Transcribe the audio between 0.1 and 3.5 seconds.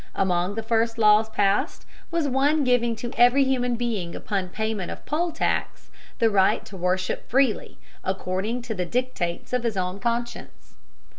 Among the first laws passed was one giving to every